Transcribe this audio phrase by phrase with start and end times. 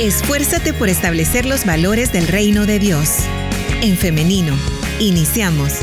[0.00, 3.18] Esfuérzate por establecer los valores del reino de Dios.
[3.82, 4.54] En femenino,
[4.98, 5.80] iniciamos.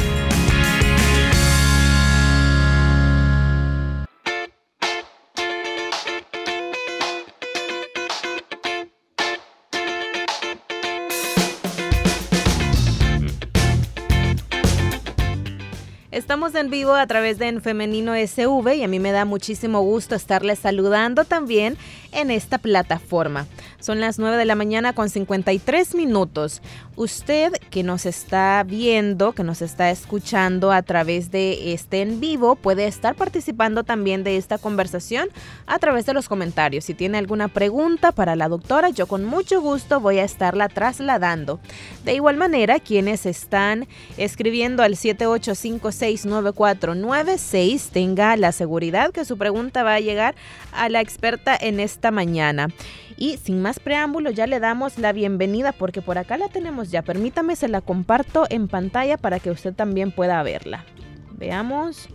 [16.11, 19.81] Estamos en vivo a través de En Femenino SV y a mí me da muchísimo
[19.81, 21.77] gusto estarles saludando también
[22.11, 23.47] en esta plataforma.
[23.79, 26.61] Son las 9 de la mañana con 53 minutos.
[26.99, 32.55] Usted que nos está viendo, que nos está escuchando a través de este en vivo,
[32.55, 35.29] puede estar participando también de esta conversación
[35.65, 36.83] a través de los comentarios.
[36.83, 41.61] Si tiene alguna pregunta para la doctora, yo con mucho gusto voy a estarla trasladando.
[42.03, 43.87] De igual manera, quienes están
[44.17, 50.35] escribiendo al 78569496, tenga la seguridad que su pregunta va a llegar
[50.73, 52.67] a la experta en esta mañana.
[53.15, 57.01] Y sin más preámbulo, ya le damos la bienvenida porque por acá la tenemos ya.
[57.01, 60.85] Permítame, se la comparto en pantalla para que usted también pueda verla.
[61.31, 62.09] Veamos.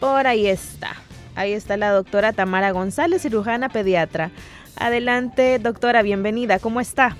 [0.00, 0.96] Por ahí está.
[1.34, 4.30] Ahí está la doctora Tamara González, cirujana pediatra.
[4.76, 6.58] Adelante, doctora, bienvenida.
[6.58, 7.16] ¿Cómo está?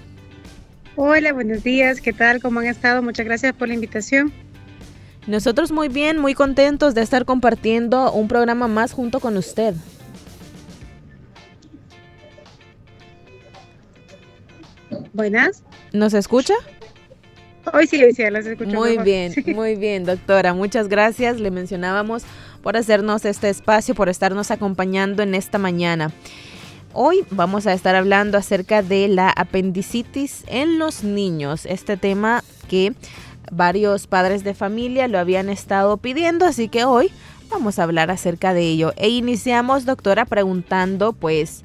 [0.96, 2.00] Hola, buenos días.
[2.00, 2.42] ¿Qué tal?
[2.42, 3.02] ¿Cómo han estado?
[3.02, 4.32] Muchas gracias por la invitación.
[5.28, 9.74] Nosotros muy bien, muy contentos de estar compartiendo un programa más junto con usted.
[15.18, 15.64] Buenas.
[15.92, 16.54] ¿Nos escucha?
[17.72, 18.70] Hoy sí, hoy sí, las escucho.
[18.70, 20.54] Muy bien, muy bien, doctora.
[20.54, 21.40] Muchas gracias.
[21.40, 22.22] Le mencionábamos
[22.62, 26.12] por hacernos este espacio, por estarnos acompañando en esta mañana.
[26.92, 32.94] Hoy vamos a estar hablando acerca de la apendicitis en los niños, este tema que
[33.50, 37.10] varios padres de familia lo habían estado pidiendo, así que hoy
[37.50, 38.92] vamos a hablar acerca de ello.
[38.96, 41.64] E iniciamos, doctora, preguntando pues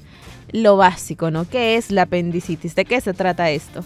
[0.54, 1.48] lo básico, ¿no?
[1.48, 2.76] ¿Qué es la apendicitis?
[2.76, 3.84] ¿De qué se trata esto?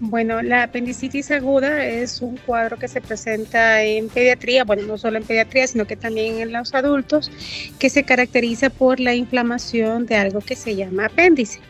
[0.00, 5.18] Bueno, la apendicitis aguda es un cuadro que se presenta en pediatría, bueno, no solo
[5.18, 7.30] en pediatría, sino que también en los adultos,
[7.78, 11.60] que se caracteriza por la inflamación de algo que se llama apéndice,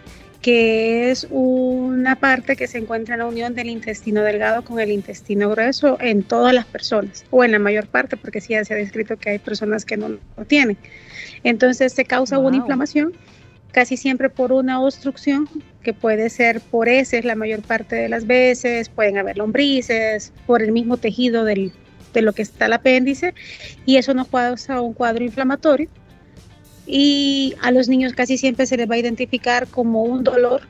[0.42, 4.92] que es una parte que se encuentra en la unión del intestino delgado con el
[4.92, 8.74] intestino grueso en todas las personas, o en la mayor parte, porque sí ya se
[8.74, 10.76] ha descrito que hay personas que no lo tienen.
[11.42, 13.14] Entonces se causa una inflamación
[13.72, 15.48] casi siempre por una obstrucción
[15.82, 20.62] que puede ser por heces la mayor parte de las veces, pueden haber lombrices, por
[20.62, 21.70] el mismo tejido de
[22.14, 23.34] lo que está el apéndice
[23.86, 25.88] y eso nos causa un cuadro inflamatorio
[26.86, 30.62] y a los niños casi siempre se les va a identificar como un dolor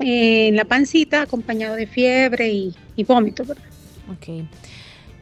[0.00, 3.44] en la pancita acompañado de fiebre y, y vómito.
[3.44, 3.64] ¿verdad?
[4.10, 4.46] Ok.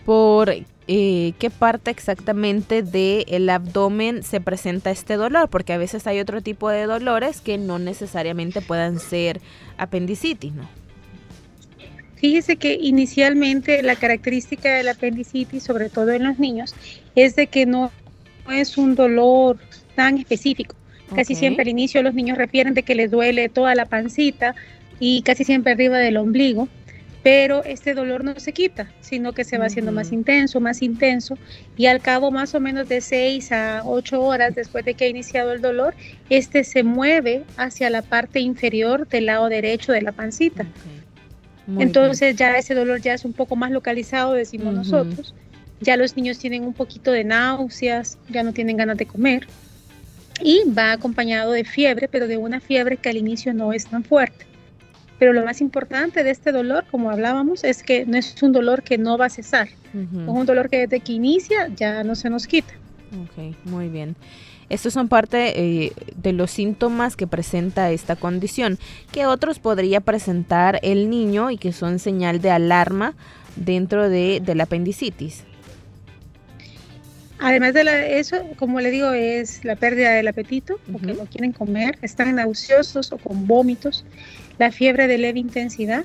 [0.04, 0.50] ¿Por
[0.92, 5.48] eh, qué parte exactamente del abdomen se presenta este dolor?
[5.48, 9.40] Porque a veces hay otro tipo de dolores que no necesariamente puedan ser
[9.78, 10.68] apendicitis, ¿no?
[12.16, 16.74] Fíjese que inicialmente la característica de la apendicitis, sobre todo en los niños,
[17.14, 17.92] es de que no
[18.52, 19.58] es un dolor
[19.94, 20.74] tan específico.
[21.14, 24.56] Casi siempre al inicio los niños refieren de que les duele toda la pancita
[24.98, 26.66] y casi siempre arriba del ombligo
[27.22, 31.36] pero este dolor no se quita, sino que se va haciendo más intenso, más intenso,
[31.76, 35.08] y al cabo más o menos de 6 a 8 horas después de que ha
[35.08, 35.94] iniciado el dolor,
[36.30, 40.66] este se mueve hacia la parte inferior del lado derecho de la pancita.
[41.78, 45.34] Entonces ya ese dolor ya es un poco más localizado, decimos nosotros.
[45.80, 49.46] Ya los niños tienen un poquito de náuseas, ya no tienen ganas de comer.
[50.42, 54.04] Y va acompañado de fiebre, pero de una fiebre que al inicio no es tan
[54.04, 54.46] fuerte.
[55.20, 58.82] Pero lo más importante de este dolor, como hablábamos, es que no es un dolor
[58.82, 59.68] que no va a cesar.
[59.68, 62.72] Es un dolor que desde que inicia ya no se nos quita.
[63.12, 64.16] Ok, muy bien.
[64.70, 68.78] Estos son parte eh, de los síntomas que presenta esta condición.
[69.12, 73.14] ¿Qué otros podría presentar el niño y que son señal de alarma
[73.56, 75.42] dentro de, la apendicitis?
[77.40, 81.98] Además de eso, como le digo, es la pérdida del apetito, porque no quieren comer,
[82.00, 84.04] están nauseosos o con vómitos,
[84.60, 86.04] la fiebre de leve intensidad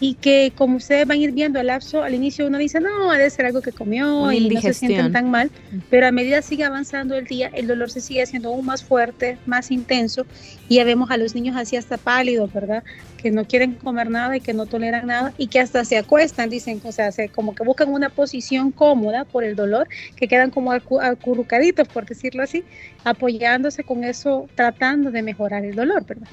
[0.00, 3.10] y que como ustedes van a ir viendo al lapso, al inicio uno dice, no,
[3.10, 5.50] ha de ser algo que comió y no se sienten tan mal,
[5.88, 9.38] pero a medida sigue avanzando el día, el dolor se sigue haciendo aún más fuerte,
[9.46, 10.26] más intenso
[10.68, 12.84] y ya vemos a los niños así hasta pálidos, ¿verdad?
[13.16, 16.50] Que no quieren comer nada y que no toleran nada y que hasta se acuestan,
[16.50, 20.50] dicen, o sea, se, como que buscan una posición cómoda por el dolor, que quedan
[20.50, 22.64] como acurrucaditos, por decirlo así,
[23.04, 26.28] apoyándose con eso, tratando de mejorar el dolor, ¿verdad?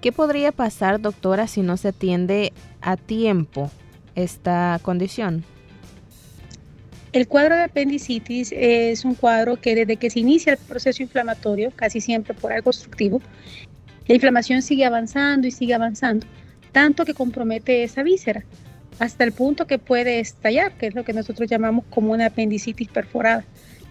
[0.00, 3.70] ¿Qué podría pasar, doctora, si no se atiende a tiempo
[4.14, 5.44] esta condición?
[7.12, 11.70] El cuadro de apendicitis es un cuadro que desde que se inicia el proceso inflamatorio,
[11.74, 13.20] casi siempre por algo obstructivo,
[14.06, 16.26] la inflamación sigue avanzando y sigue avanzando,
[16.72, 18.44] tanto que compromete esa víscera,
[19.00, 22.88] hasta el punto que puede estallar, que es lo que nosotros llamamos como una apendicitis
[22.88, 23.44] perforada,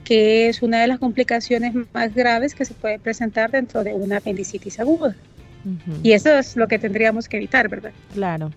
[0.03, 4.17] que es una de las complicaciones más graves que se puede presentar dentro de una
[4.17, 5.15] apendicitis aguda.
[6.03, 7.91] Y eso es lo que tendríamos que evitar, ¿verdad?
[8.13, 8.51] Claro.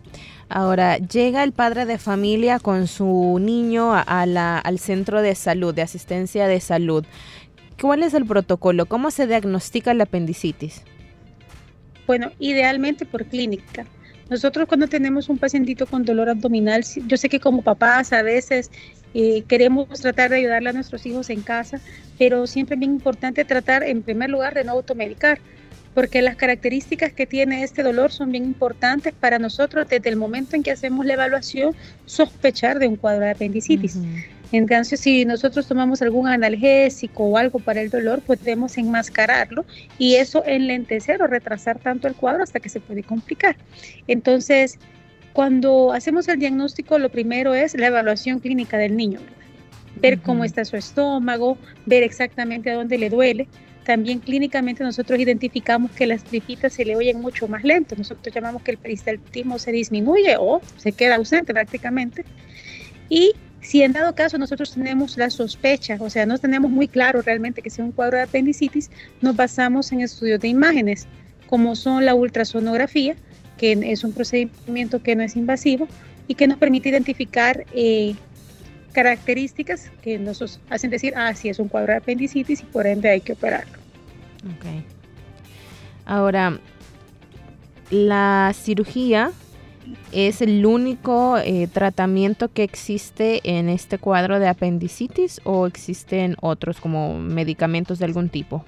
[0.49, 5.75] Ahora, llega el padre de familia con su niño a la, al centro de salud,
[5.75, 7.05] de asistencia de salud.
[7.81, 8.87] ¿Cuál es el protocolo?
[8.87, 10.83] ¿Cómo se diagnostica la apendicitis?
[12.07, 13.87] Bueno, idealmente por clínica.
[14.31, 18.71] Nosotros cuando tenemos un pacientito con dolor abdominal, yo sé que como papás a veces
[19.15, 21.81] eh, queremos tratar de ayudarle a nuestros hijos en casa,
[22.19, 25.39] pero siempre es bien importante tratar en primer lugar de no automedicar
[25.95, 30.57] porque las características que tiene este dolor son bien importantes para nosotros desde el momento
[30.57, 31.75] en que hacemos la evaluación
[32.07, 33.99] sospechar de un cuadro de apendicitis.
[34.53, 39.65] Entonces, si nosotros tomamos algún analgésico o algo para el dolor, podemos enmascararlo
[39.99, 43.57] y eso enlentecer o retrasar tanto el cuadro hasta que se puede complicar.
[44.07, 44.79] Entonces,
[45.33, 49.21] cuando hacemos el diagnóstico, lo primero es la evaluación clínica del niño,
[49.97, 51.57] ver cómo está su estómago,
[51.87, 53.49] ver exactamente a dónde le duele
[53.85, 57.97] también clínicamente nosotros identificamos que las tripitas se le oyen mucho más lento.
[57.97, 62.25] Nosotros llamamos que el peristaltismo se disminuye o se queda ausente prácticamente.
[63.09, 67.23] Y si en dado caso nosotros tenemos la sospecha, o sea, no tenemos muy claro
[67.23, 68.91] realmente que sea un cuadro de apendicitis,
[69.21, 71.07] nos basamos en estudios de imágenes,
[71.47, 73.15] como son la ultrasonografía,
[73.59, 75.87] que es un procedimiento que no es invasivo
[76.27, 78.15] y que nos permite identificar eh,
[78.93, 83.11] características que nos hacen decir, ah, sí es un cuadro de apendicitis y por ende
[83.11, 83.79] hay que operarlo.
[84.57, 84.67] Ok.
[86.05, 86.59] Ahora,
[87.91, 89.33] la cirugía
[90.13, 96.81] es el único eh, tratamiento que existe en este cuadro de apendicitis o existen otros
[96.81, 98.65] como medicamentos de algún tipo?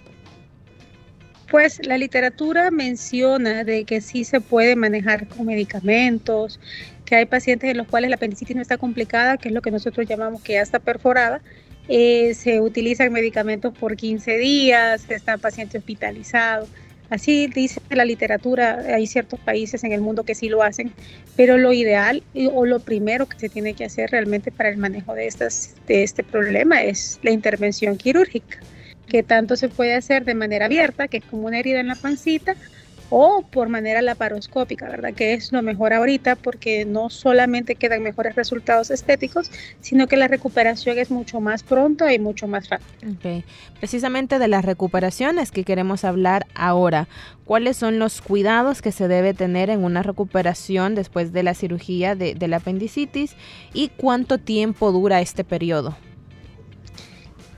[1.51, 6.59] Pues la literatura menciona de que sí se puede manejar con medicamentos,
[7.05, 9.71] que hay pacientes en los cuales la apendicitis no está complicada, que es lo que
[9.71, 11.41] nosotros llamamos que ya está perforada.
[11.89, 16.67] Eh, se utilizan medicamentos por 15 días, está el paciente hospitalizado.
[17.11, 20.93] Así dice la literatura, hay ciertos países en el mundo que sí lo hacen,
[21.37, 22.23] pero lo ideal
[22.53, 26.03] o lo primero que se tiene que hacer realmente para el manejo de, estas, de
[26.03, 28.59] este problema es la intervención quirúrgica,
[29.07, 31.95] que tanto se puede hacer de manera abierta, que es como una herida en la
[31.95, 32.57] pancita,
[33.11, 35.15] o por manera laparoscópica, ¿verdad?
[35.15, 40.29] Que es lo mejor ahorita porque no solamente quedan mejores resultados estéticos, sino que la
[40.29, 43.17] recuperación es mucho más pronto y mucho más fácil.
[43.19, 43.45] Okay.
[43.79, 47.09] Precisamente de las recuperaciones que queremos hablar ahora.
[47.45, 52.15] ¿Cuáles son los cuidados que se debe tener en una recuperación después de la cirugía
[52.15, 53.37] de, de la apendicitis
[53.75, 55.97] y cuánto tiempo dura este periodo?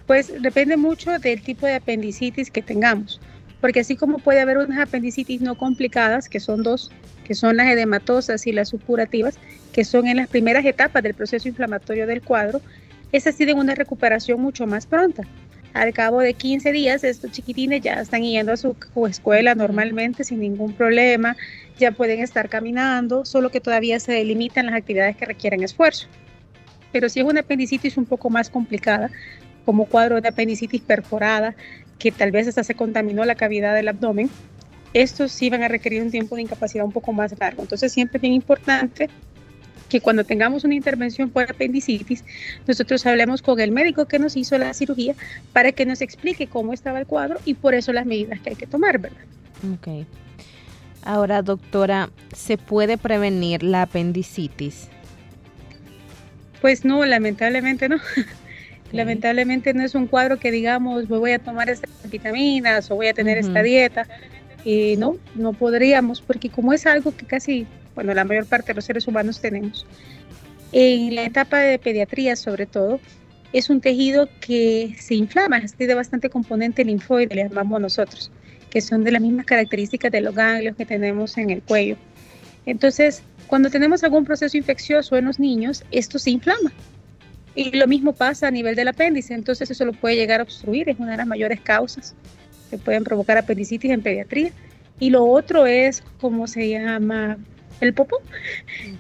[0.07, 3.21] Pues depende mucho del tipo de apendicitis que tengamos
[3.61, 6.91] porque así como puede haber unas apendicitis no complicadas, que son dos,
[7.25, 9.39] que son las edematosas y las supurativas,
[9.73, 12.61] que son en las primeras etapas del proceso inflamatorio del cuadro,
[13.13, 15.23] esas tienen una recuperación mucho más pronta.
[15.73, 18.75] Al cabo de 15 días, estos chiquitines ya están yendo a su
[19.09, 21.37] escuela normalmente sin ningún problema,
[21.79, 26.09] ya pueden estar caminando, solo que todavía se delimitan las actividades que requieren esfuerzo.
[26.93, 29.11] Pero si es una apendicitis un poco más complicada,
[29.67, 31.55] como cuadro de apendicitis perforada,
[31.99, 34.31] que tal vez hasta se contaminó la cavidad del abdomen,
[34.93, 37.63] estos sí van a requerir un tiempo de incapacidad un poco más largo.
[37.63, 39.11] Entonces siempre es bien importante
[39.89, 42.25] que cuando tengamos una intervención por apendicitis,
[42.67, 45.15] nosotros hablemos con el médico que nos hizo la cirugía
[45.53, 48.57] para que nos explique cómo estaba el cuadro y por eso las medidas que hay
[48.57, 49.21] que tomar, ¿verdad?
[49.75, 50.07] Ok.
[51.05, 54.89] Ahora, doctora, ¿se puede prevenir la apendicitis?
[56.61, 57.99] Pues no, lamentablemente no.
[58.93, 63.15] Lamentablemente no es un cuadro que digamos, voy a tomar estas vitaminas o voy a
[63.15, 64.07] tener esta dieta.
[64.65, 68.75] Y no, no podríamos, porque como es algo que casi, bueno, la mayor parte de
[68.75, 69.87] los seres humanos tenemos,
[70.73, 73.01] en la etapa de pediatría sobre todo,
[73.53, 78.31] es un tejido que se inflama, tiene bastante componente linfoide, le llamamos nosotros,
[78.71, 81.97] que son de las mismas características de los ganglios que tenemos en el cuello.
[82.67, 86.73] Entonces, cuando tenemos algún proceso infeccioso en los niños, esto se inflama
[87.57, 90.91] y lo mismo pasa a nivel del apéndice, entonces eso lo puede llegar a obstruir,
[90.91, 92.15] es una de las mayores causas
[92.71, 94.53] que pueden provocar apendicitis en pediatría.
[95.01, 97.39] Y lo otro es, ¿cómo se llama?
[97.81, 98.19] El popó.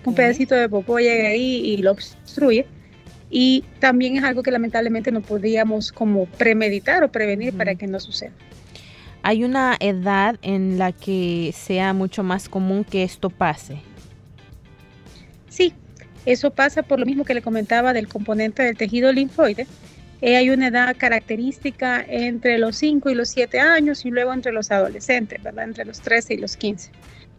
[0.05, 2.67] Un pedacito de popó llega ahí y lo obstruye.
[3.31, 8.01] Y también es algo que lamentablemente no podríamos como premeditar o prevenir para que no
[8.01, 8.33] suceda.
[9.23, 13.81] ¿Hay una edad en la que sea mucho más común que esto pase?
[15.49, 15.75] Sí,
[16.27, 19.67] Eso pasa por lo mismo que le comentaba del componente del tejido linfoide.
[20.21, 24.51] Eh, hay una edad característica entre los 5 y los 7 años y luego entre
[24.51, 25.65] los adolescentes, ¿verdad?
[25.65, 26.91] Entre los 13 y los 15.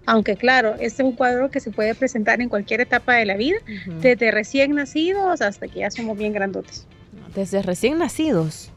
[0.06, 3.36] Aunque claro, este es un cuadro que se puede presentar en cualquier etapa de la
[3.36, 3.58] vida,
[4.02, 6.88] desde recién nacidos hasta que ya somos bien grandotes.
[7.36, 8.72] Desde recién nacidos.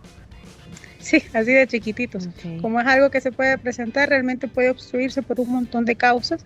[0.98, 2.28] Sí, así de chiquititos.
[2.60, 6.44] Como es algo que se puede presentar, realmente puede obstruirse por un montón de causas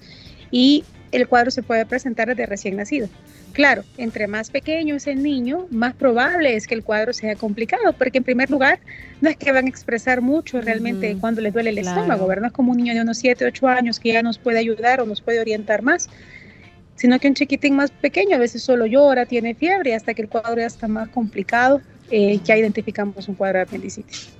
[0.50, 0.84] y
[1.16, 3.08] el cuadro se puede presentar desde recién nacido.
[3.52, 7.92] Claro, entre más pequeño es el niño, más probable es que el cuadro sea complicado,
[7.92, 8.80] porque en primer lugar
[9.20, 12.42] no es que van a expresar mucho realmente cuando les duele el estómago, ¿verdad?
[12.42, 15.00] No es como un niño de unos 7, 8 años que ya nos puede ayudar
[15.00, 16.08] o nos puede orientar más,
[16.96, 20.28] sino que un chiquitín más pequeño a veces solo llora, tiene fiebre, hasta que el
[20.28, 21.80] cuadro ya está más complicado,
[22.10, 24.30] eh, ya identificamos un cuadro de apendicitis.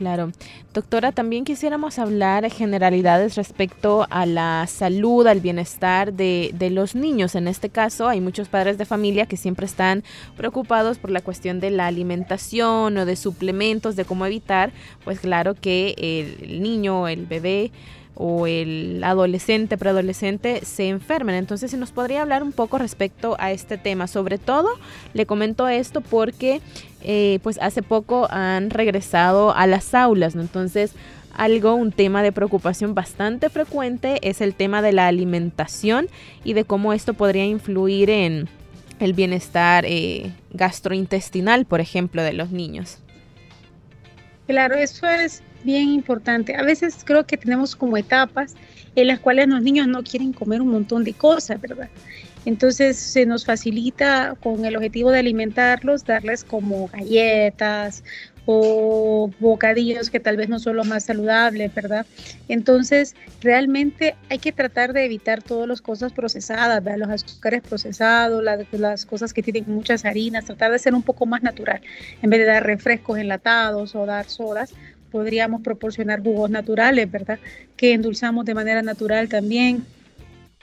[0.00, 0.32] Claro.
[0.72, 7.34] Doctora, también quisiéramos hablar generalidades respecto a la salud, al bienestar de, de, los niños.
[7.34, 10.02] En este caso, hay muchos padres de familia que siempre están
[10.38, 14.72] preocupados por la cuestión de la alimentación o de suplementos, de cómo evitar,
[15.04, 17.70] pues claro que el niño, el bebé,
[18.22, 21.36] o el adolescente, preadolescente se enfermen.
[21.36, 24.06] Entonces, si nos podría hablar un poco respecto a este tema.
[24.06, 24.68] Sobre todo,
[25.14, 26.60] le comento esto porque
[27.02, 30.42] eh, pues hace poco han regresado a las aulas, ¿no?
[30.42, 30.92] Entonces,
[31.34, 36.08] algo, un tema de preocupación bastante frecuente es el tema de la alimentación
[36.44, 38.48] y de cómo esto podría influir en
[38.98, 42.98] el bienestar eh, gastrointestinal, por ejemplo, de los niños.
[44.46, 46.56] Claro, eso es bien importante.
[46.56, 48.54] A veces creo que tenemos como etapas
[48.96, 51.88] en las cuales los niños no quieren comer un montón de cosas, ¿verdad?
[52.44, 58.02] Entonces se nos facilita con el objetivo de alimentarlos, darles como galletas
[58.46, 62.06] o bocadillos que tal vez no son los más saludables, ¿verdad?
[62.48, 67.06] Entonces realmente hay que tratar de evitar todas las cosas procesadas, ¿verdad?
[67.06, 71.26] los azúcares procesados, las, las cosas que tienen muchas harinas, tratar de ser un poco
[71.26, 71.80] más natural.
[72.22, 74.72] En vez de dar refrescos enlatados o dar sodas,
[75.10, 77.38] podríamos proporcionar jugos naturales, ¿verdad?
[77.76, 79.84] Que endulzamos de manera natural también.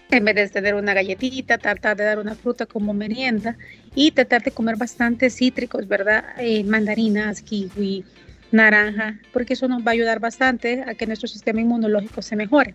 [0.09, 3.57] En vez de tener una galletita, tratar de dar una fruta como merienda
[3.93, 6.23] y tratar de comer bastantes cítricos, ¿verdad?
[6.39, 8.05] Eh, mandarinas, kiwi,
[8.51, 12.73] naranja, porque eso nos va a ayudar bastante a que nuestro sistema inmunológico se mejore.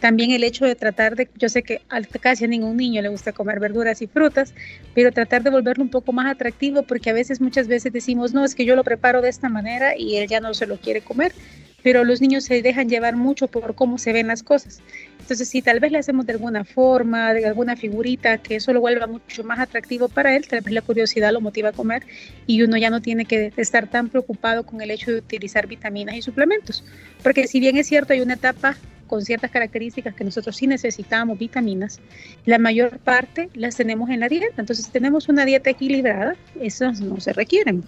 [0.00, 1.82] También el hecho de tratar de, yo sé que
[2.20, 4.54] casi a ningún niño le gusta comer verduras y frutas,
[4.94, 8.42] pero tratar de volverlo un poco más atractivo porque a veces, muchas veces decimos, no,
[8.42, 11.02] es que yo lo preparo de esta manera y él ya no se lo quiere
[11.02, 11.34] comer,
[11.82, 14.80] pero los niños se dejan llevar mucho por cómo se ven las cosas.
[15.20, 18.80] Entonces, si tal vez le hacemos de alguna forma, de alguna figurita, que eso lo
[18.80, 22.02] vuelva mucho más atractivo para él, tal vez la curiosidad lo motiva a comer
[22.46, 26.16] y uno ya no tiene que estar tan preocupado con el hecho de utilizar vitaminas
[26.16, 26.84] y suplementos.
[27.22, 28.76] Porque si bien es cierto, hay una etapa
[29.10, 31.98] con ciertas características que nosotros sí necesitamos, vitaminas,
[32.46, 34.54] la mayor parte las tenemos en la dieta.
[34.58, 37.82] Entonces, si tenemos una dieta equilibrada, esas no se requieren.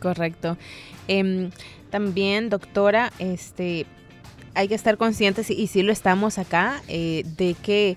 [0.00, 0.56] Correcto.
[1.06, 1.50] Em,
[1.90, 3.86] también, doctora, este,
[4.54, 7.96] hay que estar conscientes, y sí lo estamos acá, eh, de que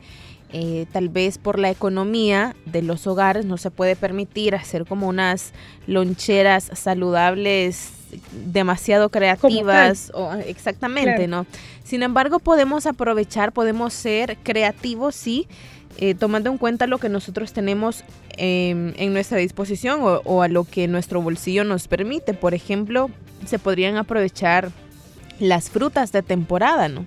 [0.54, 5.08] eh, tal vez por la economía de los hogares no se puede permitir hacer como
[5.08, 5.54] unas
[5.88, 7.94] loncheras saludables
[8.46, 11.46] demasiado creativas o exactamente, ¿no?
[11.86, 15.48] Sin embargo, podemos aprovechar, podemos ser creativos, sí,
[15.98, 18.04] eh, tomando en cuenta lo que nosotros tenemos
[18.44, 22.34] em, en nuestra disposición o, a lo que nuestro bolsillo nos permite.
[22.34, 23.12] Por ejemplo,
[23.46, 24.72] se podrían aprovechar
[25.40, 27.06] las frutas de temporada, ¿no?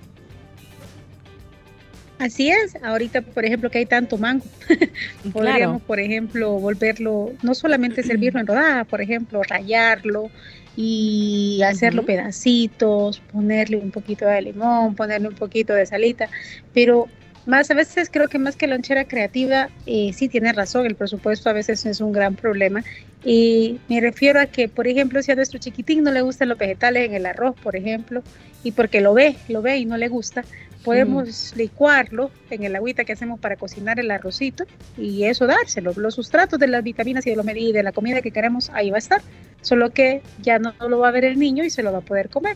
[2.19, 4.45] Así es, ahorita por ejemplo que hay tanto mango,
[5.33, 10.31] podríamos por ejemplo volverlo, no solamente servirlo en rodajas, por ejemplo rayarlo,
[10.77, 16.29] y hacerlo pedacitos, ponerle un poquito de limón, ponerle un poquito de salita,
[16.73, 17.07] pero
[17.45, 21.49] más a veces creo que más que lonchera creativa, eh, sí tiene razón, el presupuesto
[21.49, 22.83] a veces es un gran problema.
[23.23, 26.57] Y me refiero a que, por ejemplo, si a nuestro chiquitín no le gustan los
[26.57, 28.23] vegetales en el arroz, por ejemplo,
[28.63, 30.43] y porque lo ve, lo ve y no le gusta,
[30.83, 34.65] podemos licuarlo en el agüita que hacemos para cocinar el arrocito
[34.97, 35.93] y eso dárselo.
[35.95, 38.91] Los sustratos de las vitaminas y de, los, y de la comida que queremos, ahí
[38.91, 39.21] va a estar
[39.61, 42.01] solo que ya no lo va a ver el niño y se lo va a
[42.01, 42.55] poder comer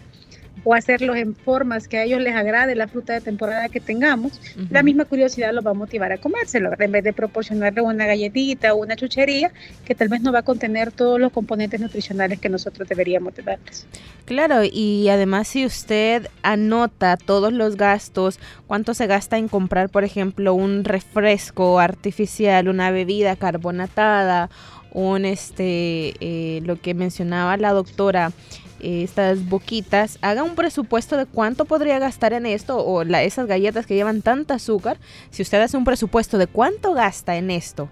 [0.63, 4.39] o hacerlos en formas que a ellos les agrade la fruta de temporada que tengamos,
[4.69, 8.73] la misma curiosidad los va a motivar a comérselo, en vez de proporcionarle una galletita
[8.73, 9.51] o una chuchería
[9.85, 13.43] que tal vez no va a contener todos los componentes nutricionales que nosotros deberíamos de
[13.43, 13.85] darles.
[14.25, 20.03] Claro, y además si usted anota todos los gastos, cuánto se gasta en comprar, por
[20.03, 24.49] ejemplo, un refresco artificial, una bebida carbonatada,
[24.91, 28.31] un este eh, lo que mencionaba la doctora
[28.81, 33.85] estas boquitas, haga un presupuesto de cuánto podría gastar en esto o la, esas galletas
[33.85, 34.97] que llevan tanta azúcar.
[35.29, 37.89] Si usted hace un presupuesto de cuánto gasta en esto,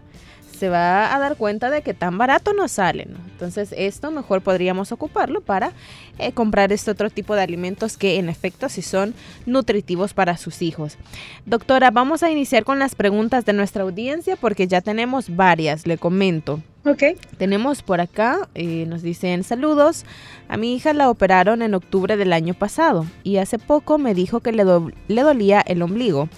[0.57, 3.07] se va a dar cuenta de que tan barato no sale.
[3.31, 5.71] Entonces esto mejor podríamos ocuparlo para
[6.17, 9.13] eh, comprar este otro tipo de alimentos que en efecto sí son
[9.45, 10.97] nutritivos para sus hijos.
[11.45, 15.97] Doctora, vamos a iniciar con las preguntas de nuestra audiencia porque ya tenemos varias, le
[15.97, 16.61] comento.
[16.85, 17.03] Ok.
[17.37, 20.05] Tenemos por acá, eh, nos dicen saludos.
[20.47, 24.39] A mi hija la operaron en octubre del año pasado y hace poco me dijo
[24.39, 24.63] que le,
[25.07, 26.29] le dolía el ombligo.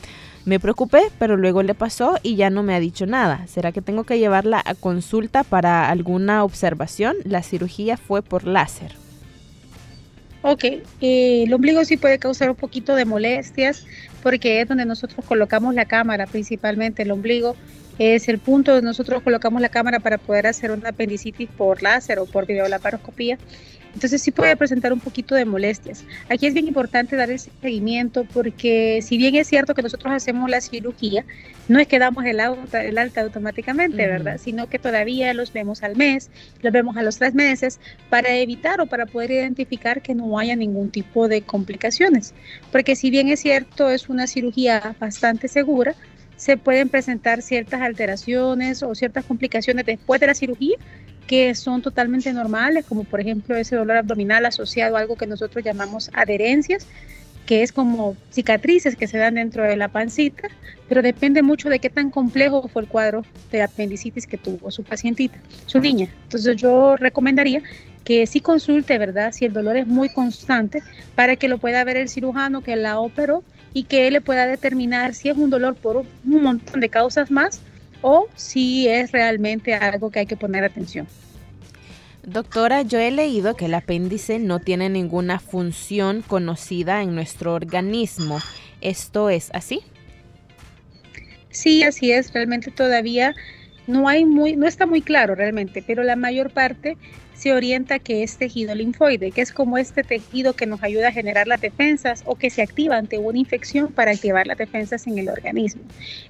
[0.50, 3.46] Me preocupé, pero luego le pasó y ya no me ha dicho nada.
[3.46, 7.18] ¿Será que tengo que llevarla a consulta para alguna observación?
[7.24, 8.96] La cirugía fue por láser.
[10.42, 13.86] Ok, eh, el ombligo sí puede causar un poquito de molestias
[14.24, 17.56] porque es donde nosotros colocamos la cámara, principalmente el ombligo
[18.00, 22.18] es el punto donde nosotros colocamos la cámara para poder hacer una apendicitis por láser
[22.18, 23.38] o por videolaparoscopía
[24.00, 26.06] entonces sí puede presentar un poquito de molestias.
[26.30, 30.50] Aquí es bien importante dar el seguimiento porque si bien es cierto que nosotros hacemos
[30.50, 31.26] la cirugía,
[31.68, 34.40] no es que damos el, alta, el alta automáticamente, ¿verdad?
[34.42, 36.30] Sino que todavía los vemos al mes,
[36.62, 40.56] los vemos a los tres meses para evitar o para poder identificar que no haya
[40.56, 42.34] ningún tipo de complicaciones.
[42.72, 45.94] Porque si bien es cierto, es una cirugía bastante segura,
[46.38, 50.78] se pueden presentar ciertas alteraciones o ciertas complicaciones después de la cirugía
[51.30, 55.64] que son totalmente normales, como por ejemplo ese dolor abdominal asociado a algo que nosotros
[55.64, 56.88] llamamos adherencias,
[57.46, 60.48] que es como cicatrices que se dan dentro de la pancita,
[60.88, 64.84] pero depende mucho de qué tan complejo fue el cuadro de apendicitis que tuvo su
[64.84, 66.10] pacientita, su niña.
[66.24, 67.62] Entonces yo recomendaría
[68.04, 69.32] que sí consulte, ¿verdad?
[69.32, 70.82] Si el dolor es muy constante,
[71.14, 74.48] para que lo pueda ver el cirujano que la operó y que él le pueda
[74.48, 77.62] determinar si es un dolor por un montón de causas más
[78.02, 81.08] o si es realmente algo que hay que poner atención.
[82.24, 88.40] Doctora, yo he leído que el apéndice no tiene ninguna función conocida en nuestro organismo.
[88.82, 89.82] ¿Esto es así?
[91.50, 92.32] Sí, así es.
[92.34, 93.36] Realmente todavía
[93.88, 96.98] no hay muy, no está muy claro realmente, pero la mayor parte
[97.34, 101.12] se orienta que es tejido linfoide, que es como este tejido que nos ayuda a
[101.12, 105.18] generar las defensas o que se activa ante una infección para activar las defensas en
[105.18, 105.82] el organismo.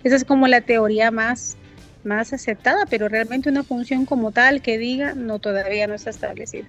[0.04, 1.58] Esa es como la teoría más
[2.04, 6.66] más aceptada, pero realmente una función como tal que diga no todavía no está establecida.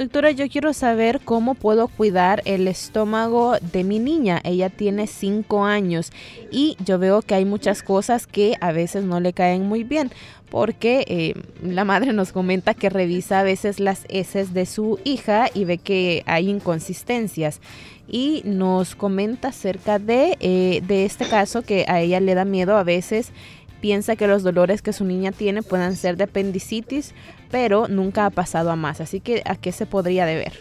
[0.00, 4.40] Doctora, yo quiero saber cómo puedo cuidar el estómago de mi niña.
[4.44, 6.10] Ella tiene 5 años
[6.50, 10.10] y yo veo que hay muchas cosas que a veces no le caen muy bien
[10.48, 15.48] porque eh, la madre nos comenta que revisa a veces las heces de su hija
[15.52, 17.60] y ve que hay inconsistencias
[18.08, 22.76] y nos comenta acerca de, eh, de este caso que a ella le da miedo
[22.76, 23.32] a veces
[23.80, 27.14] piensa que los dolores que su niña tiene puedan ser de apendicitis,
[27.50, 29.00] pero nunca ha pasado a más.
[29.00, 30.52] Así que, ¿a qué se podría deber?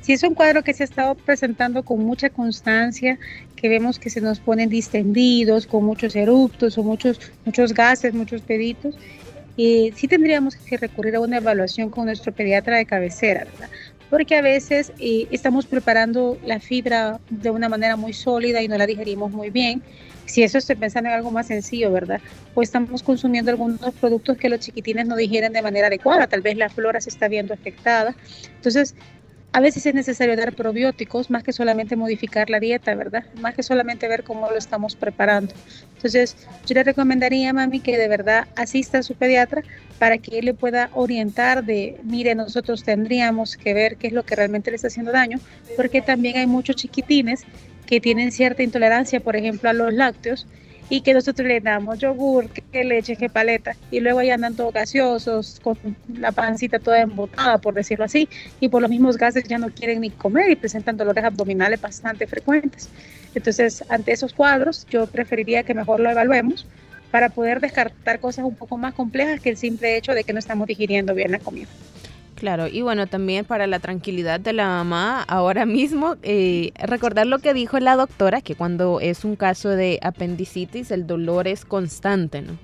[0.00, 3.18] Si es un cuadro que se ha estado presentando con mucha constancia,
[3.56, 8.42] que vemos que se nos ponen distendidos, con muchos eruptos o muchos, muchos gases, muchos
[8.42, 8.96] peditos,
[9.56, 13.70] eh, sí tendríamos que recurrir a una evaluación con nuestro pediatra de cabecera, ¿verdad?
[14.10, 18.78] Porque a veces eh, estamos preparando la fibra de una manera muy sólida y no
[18.78, 19.82] la digerimos muy bien
[20.26, 22.20] si eso estoy pensando en algo más sencillo, ¿verdad?
[22.54, 26.56] Pues estamos consumiendo algunos productos que los chiquitines no digieren de manera adecuada, tal vez
[26.56, 28.16] la flora se está viendo afectada.
[28.56, 28.94] Entonces,
[29.54, 33.24] a veces es necesario dar probióticos más que solamente modificar la dieta, ¿verdad?
[33.40, 35.54] Más que solamente ver cómo lo estamos preparando.
[35.94, 36.36] Entonces,
[36.66, 39.62] yo le recomendaría, mami, que de verdad asista a su pediatra
[40.00, 44.24] para que él le pueda orientar de, mire, nosotros tendríamos que ver qué es lo
[44.24, 45.38] que realmente le está haciendo daño,
[45.76, 47.44] porque también hay muchos chiquitines
[47.86, 50.48] que tienen cierta intolerancia, por ejemplo, a los lácteos,
[50.88, 54.72] y que nosotros le damos yogur, que leche, que paleta, y luego ahí andan todos
[54.72, 55.78] gaseosos, con
[56.18, 58.28] la pancita toda embotada, por decirlo así,
[58.60, 62.26] y por los mismos gases ya no quieren ni comer y presentan dolores abdominales bastante
[62.26, 62.88] frecuentes.
[63.34, 66.66] Entonces, ante esos cuadros, yo preferiría que mejor lo evaluemos
[67.10, 70.38] para poder descartar cosas un poco más complejas que el simple hecho de que no
[70.38, 71.68] estamos digiriendo bien la comida.
[72.34, 77.38] Claro, y bueno, también para la tranquilidad de la mamá, ahora mismo, eh, recordar lo
[77.38, 82.42] que dijo la doctora, que cuando es un caso de apendicitis, el dolor es constante,
[82.42, 82.58] ¿no?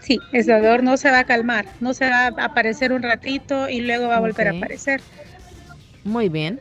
[0.00, 3.68] Sí, el dolor no se va a calmar, no se va a aparecer un ratito
[3.68, 5.00] y luego va a volver a aparecer.
[6.02, 6.58] Muy bien.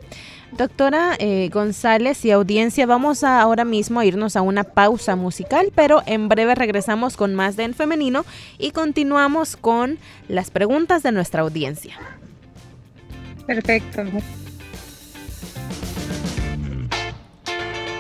[0.52, 5.72] Doctora eh, González y audiencia, vamos a ahora mismo a irnos a una pausa musical,
[5.74, 8.26] pero en breve regresamos con más de En Femenino
[8.58, 11.98] y continuamos con las preguntas de nuestra audiencia.
[13.48, 14.04] Perfecto.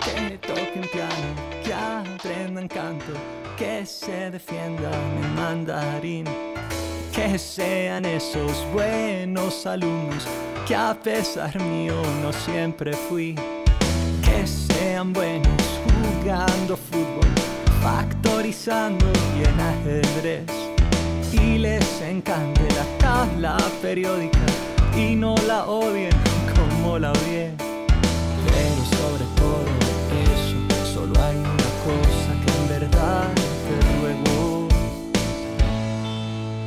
[0.03, 3.13] Que toquen piano, que aprendan canto,
[3.57, 6.25] que se defienda mi mandarín,
[7.15, 10.27] que sean esos buenos alumnos
[10.65, 13.36] que a pesar mío no siempre fui.
[14.24, 17.30] Que sean buenos jugando fútbol,
[17.82, 19.06] factorizando
[19.38, 20.45] y en ajedrez.
[21.32, 24.39] Y les encante la tabla periódica
[24.95, 26.12] y no la odien
[26.56, 27.52] como la odié.
[28.45, 29.65] Pero sobre todo
[30.34, 33.30] eso, solo hay una cosa que en verdad
[33.65, 34.67] te ruego.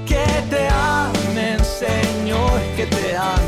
[0.07, 3.44] Que te amen, Señor, que te amen,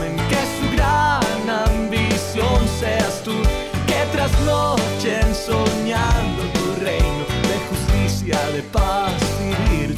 [8.57, 9.95] de paz y.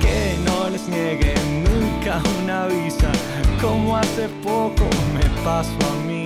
[0.00, 3.12] Que no les nieguen nunca una visa,
[3.60, 4.84] como hace poco
[5.14, 6.24] me pasó a mí.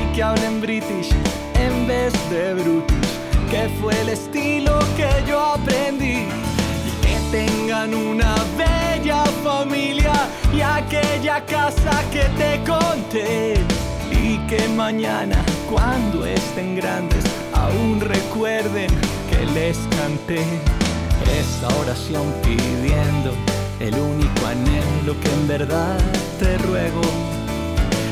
[0.00, 1.10] Y que hablen british
[1.66, 3.12] en vez de brutish,
[3.50, 6.28] que fue el estilo que yo aprendí.
[6.88, 10.14] Y que tengan una bella familia
[10.56, 13.54] y aquella casa que te conté.
[14.10, 15.36] Y que mañana,
[15.70, 18.88] cuando estén grandes, aún recuerden
[19.30, 20.44] que les canté
[21.40, 23.32] esta oración pidiendo
[23.80, 25.98] el único anhelo que en verdad
[26.38, 27.02] te ruego.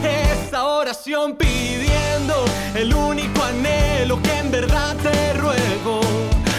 [0.02, 6.00] Esta oración pidiendo el único anhelo que en verdad te ruego.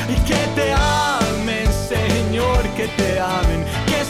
[0.09, 3.65] Y que te amen, Señor, que te amen,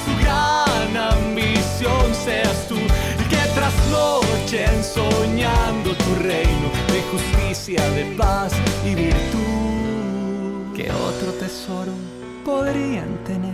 [0.05, 2.75] su gran ambición seas tú.
[2.75, 8.53] Y que trasnochen soñando tu reino de justicia, de paz
[8.85, 10.75] y virtud.
[10.75, 11.93] Que otro tesoro
[12.43, 13.53] podrían tener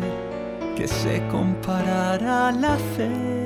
[0.76, 3.40] que se comparara a la fe.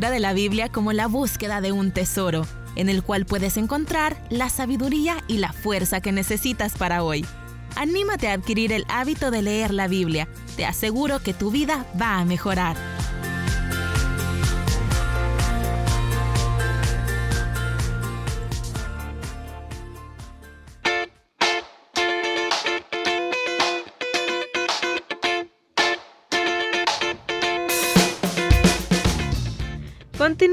[0.00, 4.48] De la Biblia como la búsqueda de un tesoro, en el cual puedes encontrar la
[4.48, 7.24] sabiduría y la fuerza que necesitas para hoy.
[7.76, 10.28] Anímate a adquirir el hábito de leer la Biblia.
[10.56, 12.76] Te aseguro que tu vida va a mejorar.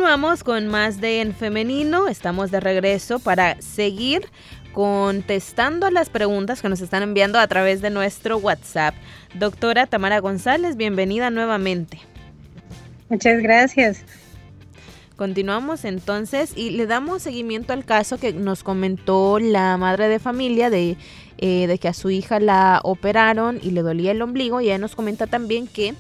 [0.02, 2.08] Continuamos con más de En Femenino.
[2.08, 4.24] Estamos de regreso para seguir
[4.74, 8.96] contestando a las preguntas que nos están enviando a través de nuestro WhatsApp.
[9.36, 12.00] Doctora Tamara González, bienvenida nuevamente.
[13.10, 14.04] Muchas gracias.
[15.18, 20.72] Continuamos entonces y le damos seguimiento al caso que nos comentó la madre de familia
[20.72, 20.98] de,
[21.38, 24.80] eh, de que a su hija la operaron y le dolía el ombligo y ella
[24.80, 25.94] nos comenta también que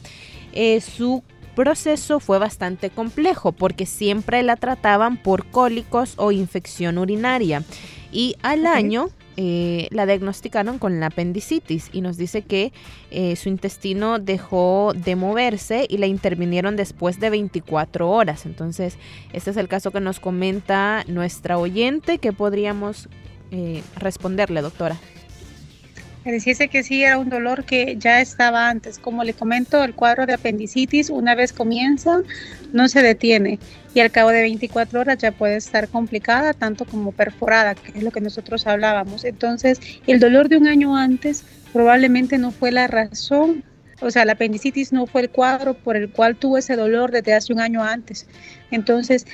[0.53, 1.21] eh, su
[1.55, 7.63] proceso fue bastante complejo porque siempre la trataban por cólicos o infección urinaria
[8.11, 12.73] y al año eh, la diagnosticaron con la apendicitis y nos dice que
[13.11, 18.45] eh, su intestino dejó de moverse y la intervinieron después de 24 horas.
[18.45, 18.97] Entonces,
[19.31, 22.17] este es el caso que nos comenta nuestra oyente.
[22.17, 23.07] que podríamos
[23.51, 24.97] eh, responderle, doctora?
[26.23, 28.99] Decía que sí era un dolor que ya estaba antes.
[28.99, 32.21] Como le comento, el cuadro de apendicitis una vez comienza
[32.73, 33.57] no se detiene
[33.93, 38.03] y al cabo de 24 horas ya puede estar complicada tanto como perforada, que es
[38.03, 39.25] lo que nosotros hablábamos.
[39.25, 43.63] Entonces, el dolor de un año antes probablemente no fue la razón,
[43.99, 47.33] o sea, la apendicitis no fue el cuadro por el cual tuvo ese dolor desde
[47.33, 48.27] hace un año antes.
[48.71, 49.25] Entonces,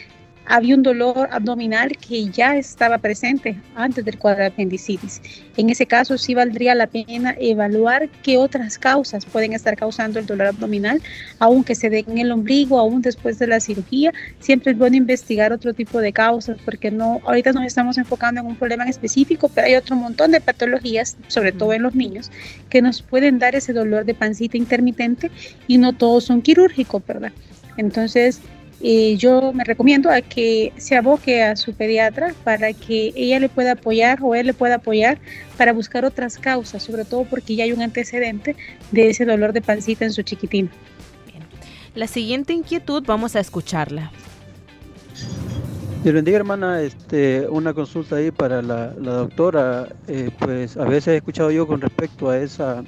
[0.48, 5.22] había un dolor abdominal que ya estaba presente antes del cuadro de apendicitis.
[5.58, 10.26] En ese caso sí valdría la pena evaluar qué otras causas pueden estar causando el
[10.26, 11.02] dolor abdominal,
[11.40, 14.14] aunque se dé en el ombligo, aún después de la cirugía.
[14.40, 18.48] Siempre es bueno investigar otro tipo de causas porque no, ahorita nos estamos enfocando en
[18.48, 22.32] un problema específico, pero hay otro montón de patologías, sobre todo en los niños,
[22.70, 25.30] que nos pueden dar ese dolor de pancita intermitente
[25.68, 27.34] y no todos son quirúrgicos, ¿verdad?
[27.78, 28.42] Entonces,
[28.80, 33.50] y yo me recomiendo a que se aboque a su pediatra para que ella le
[33.50, 35.18] pueda apoyar o él le pueda apoyar
[35.58, 38.56] para buscar otras causas, sobre todo porque ya hay un antecedente
[38.92, 40.70] de ese dolor de pancita en su chiquitín.
[41.96, 44.12] La siguiente inquietud vamos a escucharla.
[46.04, 51.16] Dios bendiga hermana, este, una consulta ahí para la, doctora, eh, pues a veces he
[51.18, 52.84] escuchado yo con respecto a esa,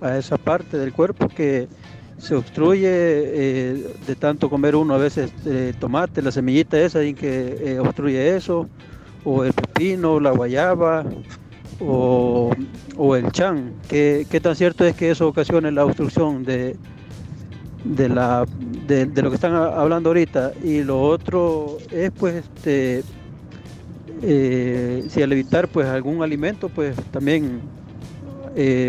[0.00, 1.68] a esa parte del cuerpo que
[2.20, 7.14] se obstruye eh, de tanto comer uno a veces eh, tomate, la semillita esa y
[7.14, 8.68] que eh, obstruye eso,
[9.24, 11.04] o el pepino, la guayaba,
[11.80, 12.52] o,
[13.16, 13.72] el chan.
[13.88, 16.76] ¿Qué, ¿Qué, tan cierto es que eso ocasione la obstrucción de,
[17.84, 18.44] de, la,
[18.86, 20.52] de, lo que están hablando ahorita?
[20.62, 23.02] Y lo otro es pues este,
[25.08, 27.62] si al evitar pues algún alimento pues también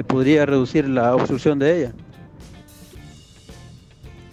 [0.08, 1.94] podría reducir la obstrucción de ella.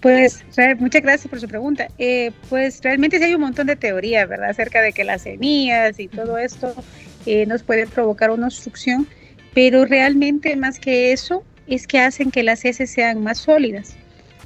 [0.00, 0.44] Pues
[0.78, 1.88] muchas gracias por su pregunta.
[1.98, 4.50] Eh, pues realmente sí hay un montón de teorías, ¿verdad?
[4.50, 6.72] Acerca de que las semillas y todo esto
[7.26, 9.08] eh, nos pueden provocar una obstrucción,
[9.54, 13.96] pero realmente más que eso es que hacen que las heces sean más sólidas.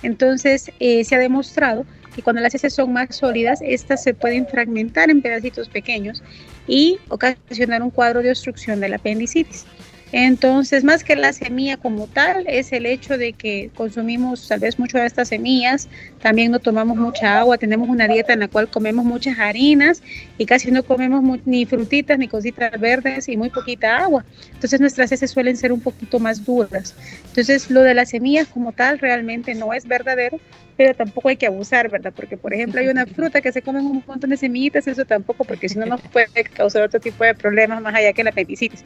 [0.02, 1.84] Entonces eh, se ha demostrado
[2.14, 6.22] que cuando las heces son más sólidas, estas se pueden fragmentar en pedacitos pequeños
[6.66, 9.66] y ocasionar un cuadro de obstrucción del apendicitis.
[10.12, 14.78] Entonces, más que la semilla como tal, es el hecho de que consumimos tal vez
[14.78, 15.88] mucho de estas semillas,
[16.20, 20.02] también no tomamos mucha agua, tenemos una dieta en la cual comemos muchas harinas
[20.36, 24.22] y casi no comemos ni frutitas ni cositas verdes y muy poquita agua.
[24.52, 26.94] Entonces, nuestras heces suelen ser un poquito más duras.
[27.28, 30.38] Entonces, lo de las semillas como tal realmente no es verdadero,
[30.76, 32.12] pero tampoco hay que abusar, ¿verdad?
[32.14, 35.44] Porque, por ejemplo, hay una fruta que se comen un montón de semillitas, eso tampoco,
[35.44, 38.84] porque si no nos puede causar otro tipo de problemas más allá que la apendicitis.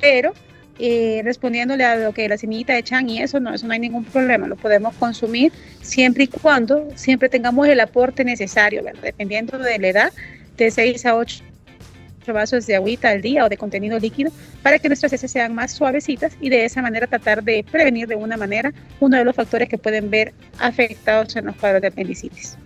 [0.00, 0.34] Pero
[0.78, 3.80] eh, respondiéndole a lo que la semillita de chan y eso, no, eso no hay
[3.80, 9.78] ningún problema, lo podemos consumir siempre y cuando siempre tengamos el aporte necesario, dependiendo de
[9.78, 10.12] la edad,
[10.56, 11.44] de 6 a 8
[12.32, 14.30] vasos de agüita al día o de contenido líquido
[14.62, 18.16] para que nuestras heces sean más suavecitas y de esa manera tratar de prevenir de
[18.16, 22.56] una manera uno de los factores que pueden ver afectados en los cuadros de apendicitis.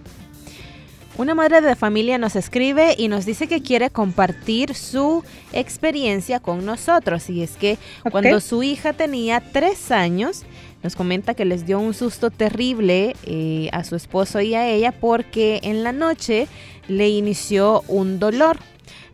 [1.19, 5.23] Una madre de familia nos escribe y nos dice que quiere compartir su
[5.53, 7.29] experiencia con nosotros.
[7.29, 7.77] Y es que
[8.11, 10.45] cuando su hija tenía tres años,
[10.83, 14.91] nos comenta que les dio un susto terrible eh, a su esposo y a ella
[14.91, 16.49] porque en la noche
[16.89, 18.59] le inició un dolor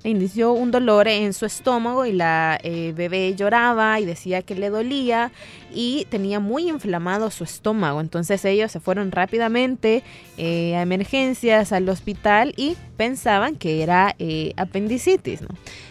[0.02, 4.54] le inició un dolor en su estómago y la eh, bebé lloraba y decía que
[4.54, 5.32] le dolía
[5.74, 8.00] y tenía muy inflamado su estómago.
[8.00, 10.02] Entonces ellos se fueron rápidamente
[10.36, 15.40] eh, a emergencias al hospital y pensaban que era eh, apendicitis.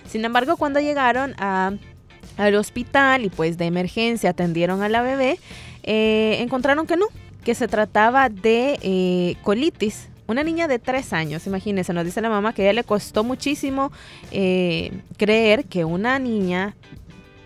[0.08, 5.38] Sin embargo, cuando llegaron al hospital y pues de emergencia atendieron a la bebé,
[5.84, 7.08] encontraron que no,
[7.44, 12.54] que se trataba de colitis una niña de tres años, imagínense, nos dice la mamá
[12.54, 13.92] que a ella le costó muchísimo
[14.32, 16.76] eh, creer que una niña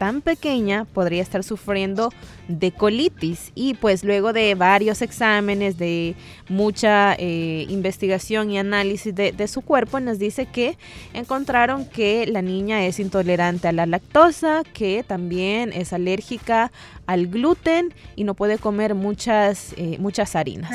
[0.02, 2.12] tan pequeña podría estar sufriendo
[2.48, 6.16] de colitis y pues luego de varios exámenes, de
[6.50, 10.76] mucha eh, investigación y análisis de, su cuerpo, nos dice que
[11.14, 16.72] encontraron que la niña es intolerante a la lactosa, que también es alérgica
[17.06, 20.36] al gluten y no puede comer muchas, eh, muchas.
[20.36, 20.72] Harinas.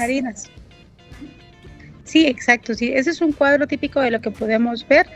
[2.06, 2.72] Sí, exacto.
[2.72, 5.06] Sí, ese es un cuadro típico de lo que podemos ver.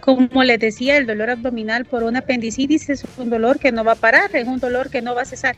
[0.00, 3.92] Como les decía, el dolor abdominal por una apendicitis es un dolor que no va
[3.92, 5.56] a parar, es un dolor que no va a cesar.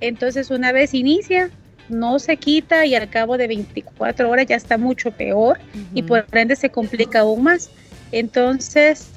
[0.00, 1.50] Entonces, una vez inicia,
[1.88, 5.60] no se quita y al cabo de 24 horas ya está mucho peor
[5.94, 7.70] y por ende se complica aún más.
[8.10, 9.08] Entonces,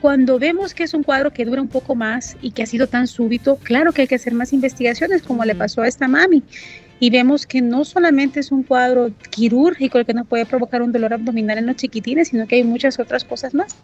[0.00, 2.86] cuando vemos que es un cuadro que dura un poco más y que ha sido
[2.86, 6.42] tan súbito, claro que hay que hacer más investigaciones como le pasó a esta mami
[7.04, 10.90] y vemos que no solamente es un cuadro quirúrgico el que nos puede provocar un
[10.90, 13.76] dolor abdominal en los chiquitines, sino que hay muchas otras cosas más.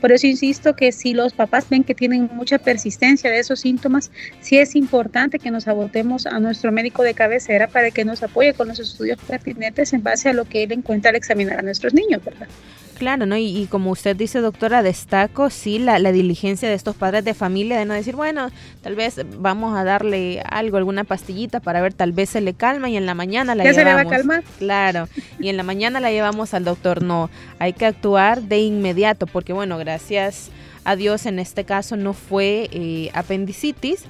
[0.00, 4.10] Por eso insisto que si los papás ven que tienen mucha persistencia de esos síntomas,
[4.40, 8.54] sí es importante que nos abotemos a nuestro médico de cabecera para que nos apoye
[8.54, 11.94] con los estudios pertinentes en base a lo que él encuentra al examinar a nuestros
[11.94, 12.48] niños, ¿verdad?
[12.94, 13.36] Claro, ¿no?
[13.36, 17.84] Y, como usted dice, doctora, destaco sí la, diligencia de estos padres de familia de
[17.84, 18.50] no decir, bueno,
[18.82, 22.88] tal vez vamos a darle algo, alguna pastillita para ver, tal vez se le calma
[22.88, 23.90] y en la mañana la ¿Ya llevamos.
[23.92, 24.44] se le va a calmar?
[24.58, 27.02] Claro, y en la mañana la llevamos al doctor.
[27.02, 30.50] No, hay que actuar de inmediato, porque bueno, gracias
[30.84, 34.04] a Dios en este caso no fue eh, apendicitis,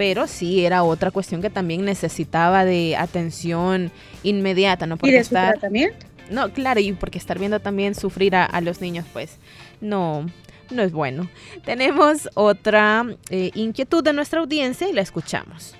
[0.00, 4.96] pero sí era otra cuestión que también necesitaba de atención inmediata, ¿no?
[4.96, 6.06] Porque ¿Y de estar, tratamiento?
[6.30, 9.38] No, claro, y porque estar viendo también sufrir a, los niños, pues
[9.80, 10.26] no,
[10.70, 11.28] no es bueno.
[11.64, 15.76] Tenemos otra eh, inquietud de nuestra audiencia y la escuchamos.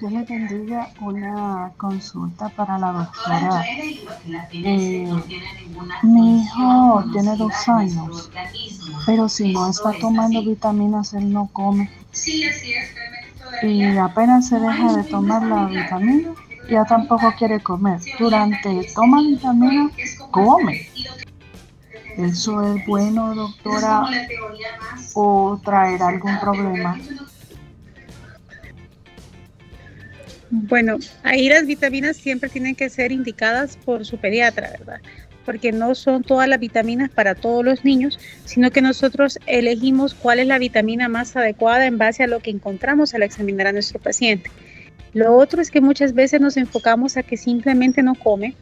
[0.00, 3.64] Yo le tendría una consulta para la doctora.
[4.52, 5.10] Eh,
[6.02, 8.30] mi hijo tiene dos años,
[9.06, 11.90] pero si no está tomando vitaminas, él no come.
[13.62, 16.34] Y apenas se deja de tomar la vitamina,
[16.68, 18.00] ya tampoco quiere comer.
[18.18, 19.90] Durante toma vitamina,
[20.30, 20.88] come.
[22.16, 24.06] ¿Eso es bueno, doctora?
[25.14, 26.98] ¿O traer algún problema?
[30.50, 35.00] Bueno, ahí las vitaminas siempre tienen que ser indicadas por su pediatra, ¿verdad?
[35.44, 40.38] Porque no son todas las vitaminas para todos los niños, sino que nosotros elegimos cuál
[40.38, 44.00] es la vitamina más adecuada en base a lo que encontramos al examinar a nuestro
[44.00, 44.50] paciente.
[45.16, 48.54] Lo otro es que muchas veces nos enfocamos a que simplemente no come,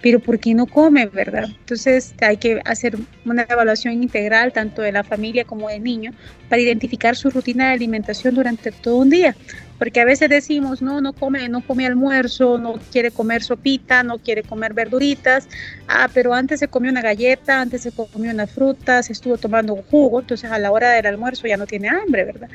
[0.00, 1.46] pero ¿por qué no come, verdad?
[1.48, 6.12] Entonces hay que hacer una evaluación integral tanto de la familia como del niño
[6.48, 9.34] para identificar su rutina de alimentación durante todo un día.
[9.80, 14.18] Porque a veces decimos, no, no come, no come almuerzo, no quiere comer sopita, no
[14.18, 15.48] quiere comer verduritas,
[15.88, 19.74] ah, pero antes se comió una galleta, antes se comió una fruta, se estuvo tomando
[19.74, 22.48] un jugo, entonces a la hora del almuerzo ya no tiene hambre, ¿verdad?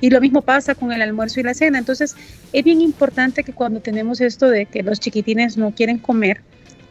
[0.00, 1.78] Y lo mismo pasa con el almuerzo y la cena.
[1.78, 2.16] Entonces,
[2.52, 6.42] es bien importante que cuando tenemos esto de que los chiquitines no quieren comer,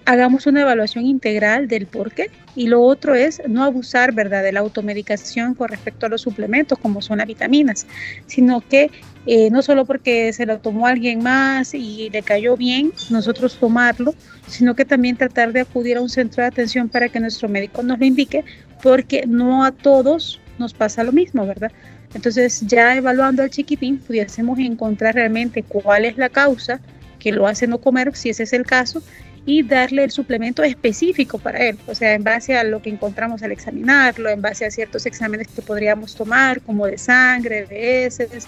[0.06, 2.32] hagamos una evaluación integral del por qué.
[2.56, 6.80] Y lo otro es no abusar, ¿verdad?, de la automedicación con respecto a los suplementos,
[6.80, 7.86] como son las vitaminas,
[8.26, 8.90] sino que
[9.28, 14.16] eh, no solo porque se lo tomó alguien más y le cayó bien, nosotros tomarlo,
[14.48, 17.84] sino que también tratar de acudir a un centro de atención para que nuestro médico
[17.84, 18.44] nos lo indique,
[18.82, 21.72] porque no a todos nos pasa lo mismo, ¿verdad?
[22.14, 26.80] Entonces, ya evaluando al chiquitín, pudiésemos encontrar realmente cuál es la causa
[27.20, 29.04] que lo hace no comer, si ese es el caso,
[29.46, 33.42] y darle el suplemento específico para él, o sea, en base a lo que encontramos
[33.44, 38.48] al examinarlo, en base a ciertos exámenes que podríamos tomar, como de sangre, de heces,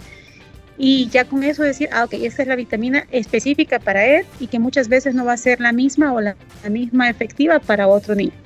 [0.78, 4.48] y ya con eso decir, ah, ok, esta es la vitamina específica para él y
[4.48, 6.36] que muchas veces no va a ser la misma o la
[6.70, 8.41] misma efectiva para otro niño.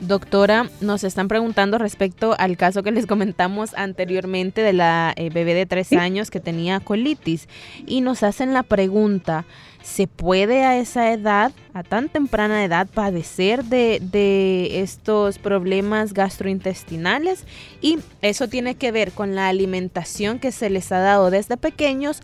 [0.00, 5.52] Doctora, nos están preguntando respecto al caso que les comentamos anteriormente de la eh, bebé
[5.52, 7.48] de tres años que tenía colitis
[7.86, 9.44] y nos hacen la pregunta,
[9.82, 17.44] ¿se puede a esa edad, a tan temprana edad, padecer de, de estos problemas gastrointestinales?
[17.82, 22.22] Y eso tiene que ver con la alimentación que se les ha dado desde pequeños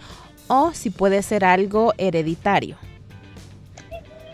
[0.48, 2.78] o si puede ser algo hereditario.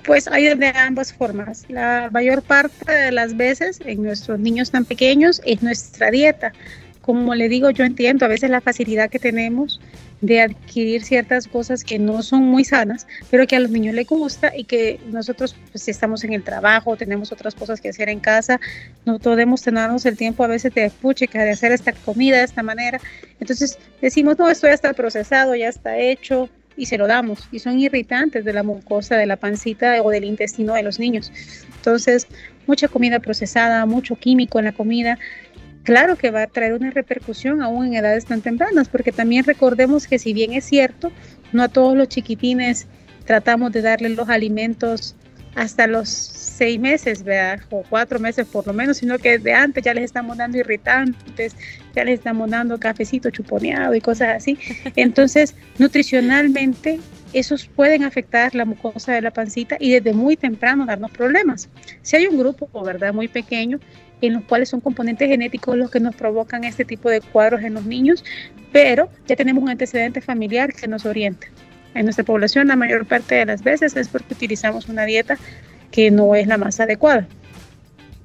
[0.05, 1.65] Pues hay de ambas formas.
[1.69, 6.53] La mayor parte de las veces en nuestros niños tan pequeños es nuestra dieta.
[7.01, 9.81] Como le digo, yo entiendo a veces la facilidad que tenemos
[10.23, 14.07] de adquirir ciertas cosas que no son muy sanas, pero que a los niños les
[14.07, 18.21] gusta y que nosotros pues, estamos en el trabajo, tenemos otras cosas que hacer en
[18.21, 18.61] casa,
[19.05, 22.63] no podemos tenernos el tiempo a veces de puchica, de hacer esta comida de esta
[22.63, 23.01] manera.
[23.41, 26.49] Entonces decimos, no, esto ya está procesado, ya está hecho,
[26.83, 30.25] y se lo damos y son irritantes de la mucosa, de la pancita o del
[30.25, 31.31] intestino de los niños.
[31.77, 32.27] Entonces,
[32.67, 35.17] mucha comida procesada, mucho químico en la comida,
[35.85, 40.09] claro que va a traer una repercusión aún en edades tan tempranas, porque también recordemos
[40.09, 41.13] que si bien es cierto,
[41.53, 42.89] no a todos los chiquitines
[43.27, 45.15] tratamos de darle los alimentos
[45.55, 47.25] hasta los seis meses,
[47.71, 51.57] o cuatro meses por lo menos, sino que de antes ya les estamos dando irritantes,
[51.95, 54.59] ya les estamos dando cafecito chuponeado y cosas así.
[54.97, 57.01] Entonces, nutricionalmente,
[57.33, 61.69] esos pueden afectar la mucosa de la pancita y desde muy temprano darnos problemas.
[62.03, 63.81] Si hay un grupo, ¿verdad?, muy pequeño,
[64.21, 67.75] en los cuales son componentes genéticos los que nos provocan este tipo de cuadros en
[67.75, 68.25] los niños,
[68.71, 71.49] pero ya tenemos un antecedente familiar que nos orienta.
[71.95, 75.39] En nuestra población la mayor parte de las veces es porque utilizamos una dieta
[75.91, 77.27] que no es la más adecuada.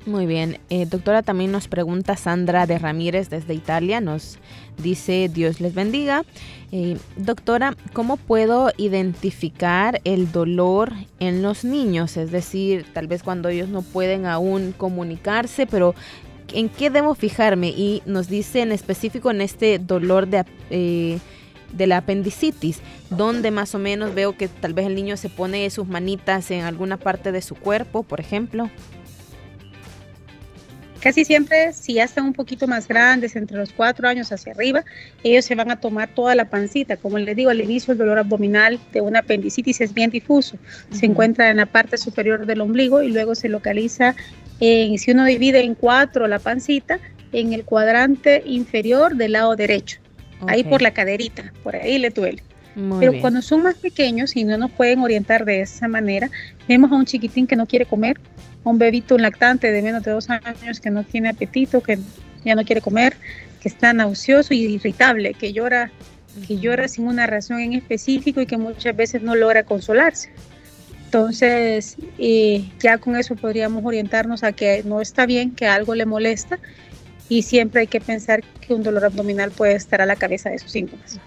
[0.08, 0.58] Muy bien.
[0.70, 4.00] Eh, doctora, también nos pregunta Sandra de Ramírez desde Italia.
[4.00, 4.40] Nos
[4.82, 6.24] dice, Dios les bendiga.
[6.72, 12.16] Eh, doctora, ¿cómo puedo identificar el dolor en los niños?
[12.16, 15.94] Es decir, tal vez cuando ellos no pueden aún comunicarse, pero
[16.54, 17.68] ¿en qué debo fijarme?
[17.68, 20.46] Y nos dice en específico en este dolor de...
[20.70, 21.20] Eh,
[21.74, 25.70] de la apendicitis, donde más o menos veo que tal vez el niño se pone
[25.70, 28.70] sus manitas en alguna parte de su cuerpo, por ejemplo.
[31.00, 34.84] Casi siempre, si ya están un poquito más grandes, entre los cuatro años hacia arriba,
[35.24, 36.98] ellos se van a tomar toda la pancita.
[36.98, 40.58] Como les digo, al inicio el dolor abdominal de una apendicitis es bien difuso.
[40.92, 44.16] Se encuentra en la parte superior del ombligo y luego se localiza,
[44.60, 47.00] en, si uno divide en cuatro la pancita,
[47.32, 50.00] en el cuadrante inferior del lado derecho.
[50.46, 52.44] Ahí por la caderita, por ahí le duele.
[53.00, 56.30] Pero cuando son más pequeños y no nos pueden orientar de esa manera,
[56.68, 58.20] vemos a un chiquitín que no quiere comer,
[58.64, 61.98] un bebito lactante de menos de dos años que no tiene apetito, que
[62.46, 63.18] ya no quiere comer,
[63.62, 65.92] que está nauseoso y irritable, que llora,
[66.48, 70.30] que llora sin una razón en específico y que muchas veces no logra consolarse.
[71.06, 76.06] Entonces, eh, ya con eso podríamos orientarnos a que no está bien, que algo le
[76.06, 76.60] molesta
[77.30, 80.60] y siempre hay que pensar que un dolor abdominal puede estar a la cabeza de
[80.60, 81.20] sus síntomas.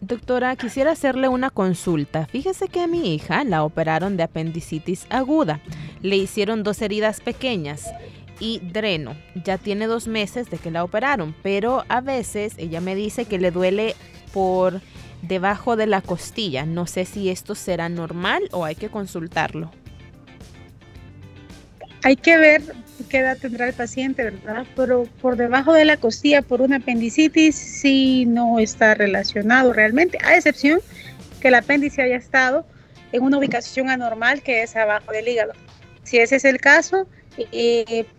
[0.00, 2.26] Doctora, quisiera hacerle una consulta.
[2.26, 5.60] Fíjese que a mi hija la operaron de apendicitis aguda.
[6.02, 7.90] Le hicieron dos heridas pequeñas
[8.38, 9.16] y dreno.
[9.44, 13.38] Ya tiene dos meses de que la operaron, pero a veces ella me dice que
[13.38, 13.96] le duele
[14.32, 14.80] por
[15.22, 16.64] debajo de la costilla.
[16.64, 19.72] No sé si esto será normal o hay que consultarlo.
[22.04, 22.62] Hay que ver
[23.06, 24.66] qué edad tendrá el paciente, ¿verdad?
[24.74, 30.36] Pero por debajo de la costilla por una apendicitis sí no está relacionado realmente, a
[30.36, 30.80] excepción
[31.40, 32.66] que el apéndice haya estado
[33.12, 35.52] en una ubicación anormal que es abajo del hígado.
[36.02, 37.06] Si ese es el caso,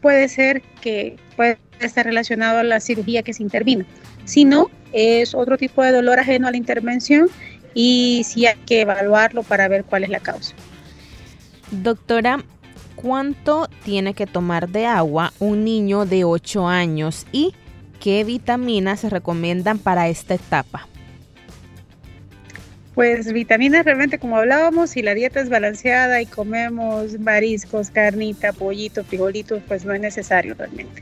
[0.01, 3.85] puede ser que puede estar relacionado a la cirugía que se intervino.
[4.25, 7.29] Si no, es otro tipo de dolor ajeno a la intervención
[7.73, 10.55] y sí hay que evaluarlo para ver cuál es la causa.
[11.71, 12.43] Doctora,
[13.01, 17.53] cuánto tiene que tomar de agua un niño de 8 años y
[18.01, 20.85] qué vitaminas se recomiendan para esta etapa.
[22.95, 29.05] Pues vitaminas realmente como hablábamos, si la dieta es balanceada y comemos mariscos, carnita, pollito,
[29.05, 31.01] frijolitos, pues no es necesario realmente.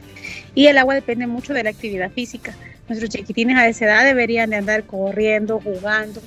[0.54, 2.54] Y el agua depende mucho de la actividad física.
[2.88, 6.22] Nuestros chiquitines a esa edad deberían de andar corriendo, jugando,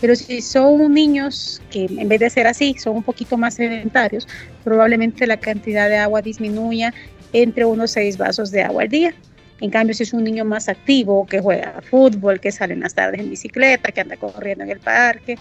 [0.00, 4.26] pero si son niños que en vez de ser así, son un poquito más sedentarios,
[4.64, 6.94] probablemente la cantidad de agua disminuya
[7.32, 9.14] entre unos seis vasos de agua al día.
[9.60, 12.94] En cambio, si es un niño más activo, que juega fútbol, que sale en las
[12.94, 15.36] tardes en bicicleta, que anda corriendo en el parque,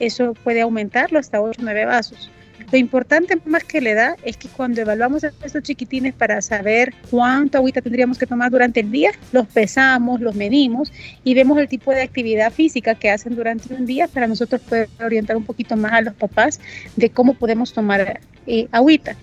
[0.00, 2.30] eso puede aumentarlo hasta 8 o 9 vasos.
[2.72, 6.94] Lo importante más que le da es que cuando evaluamos a estos chiquitines para saber
[7.10, 10.92] cuánto agüita tendríamos que tomar durante el día, los pesamos, los medimos
[11.22, 14.88] y vemos el tipo de actividad física que hacen durante un día para nosotros poder
[15.00, 16.60] orientar un poquito más a los papás
[16.96, 19.16] de cómo podemos tomar eh, agüita.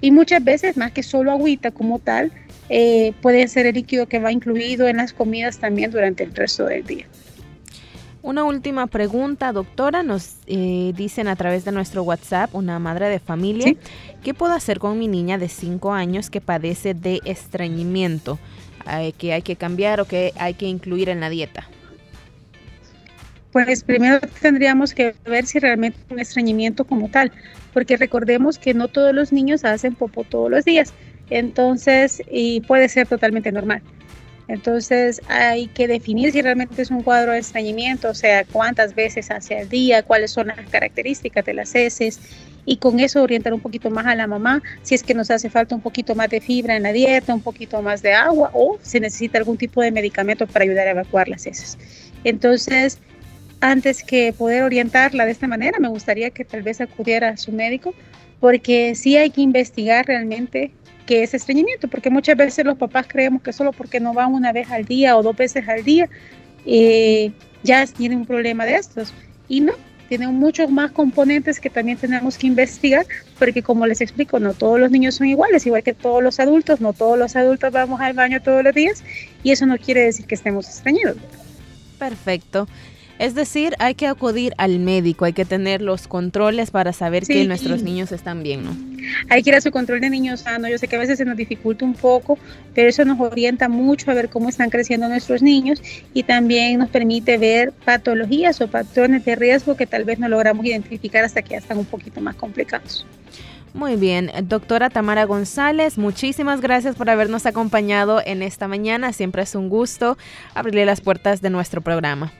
[0.00, 2.32] Y muchas veces, más que solo agüita como tal,
[2.68, 6.64] eh, puede ser el líquido que va incluido en las comidas también durante el resto
[6.66, 7.06] del día.
[8.22, 10.04] Una última pregunta, doctora.
[10.04, 13.74] Nos eh, dicen a través de nuestro WhatsApp, una madre de familia,
[14.22, 18.38] ¿qué puedo hacer con mi niña de 5 años que padece de estreñimiento?
[18.90, 21.68] Eh, ¿Que hay que cambiar o que hay que incluir en la dieta?
[23.50, 27.32] Pues primero tendríamos que ver si realmente es un estreñimiento como tal,
[27.74, 30.94] porque recordemos que no todos los niños hacen popo todos los días,
[31.28, 33.82] entonces y puede ser totalmente normal.
[34.48, 39.30] Entonces hay que definir si realmente es un cuadro de estreñimiento, o sea, cuántas veces
[39.30, 42.20] hace al día, cuáles son las características de las heces
[42.64, 45.50] y con eso orientar un poquito más a la mamá si es que nos hace
[45.50, 48.78] falta un poquito más de fibra en la dieta, un poquito más de agua o
[48.82, 51.78] si necesita algún tipo de medicamento para ayudar a evacuar las heces.
[52.24, 52.98] Entonces,
[53.60, 57.52] antes que poder orientarla de esta manera, me gustaría que tal vez acudiera a su
[57.52, 57.94] médico
[58.40, 60.72] porque sí hay que investigar realmente
[61.12, 64.70] es estreñimiento, porque muchas veces los papás creemos que solo porque no van una vez
[64.70, 66.08] al día o dos veces al día,
[66.64, 67.32] eh,
[67.62, 69.12] ya tienen un problema de estos.
[69.48, 69.72] Y no,
[70.08, 73.06] tienen muchos más componentes que también tenemos que investigar,
[73.38, 76.80] porque como les explico, no todos los niños son iguales, igual que todos los adultos,
[76.80, 79.02] no todos los adultos vamos al baño todos los días,
[79.42, 81.16] y eso no quiere decir que estemos estreñidos.
[81.98, 82.68] Perfecto.
[83.22, 87.44] Es decir, hay que acudir al médico, hay que tener los controles para saber que
[87.44, 88.76] nuestros niños están bien, ¿no?
[89.28, 90.68] Hay que ir a su control de niños sanos.
[90.72, 92.36] Yo sé que a veces se nos dificulta un poco,
[92.74, 95.80] pero eso nos orienta mucho a ver cómo están creciendo nuestros niños
[96.12, 100.66] y también nos permite ver patologías o patrones de riesgo que tal vez no logramos
[100.66, 103.06] identificar hasta que ya están un poquito más complicados.
[103.72, 109.12] Muy bien, doctora Tamara González, muchísimas gracias por habernos acompañado en esta mañana.
[109.12, 110.18] Siempre es un gusto
[110.54, 112.32] abrirle las puertas de nuestro programa.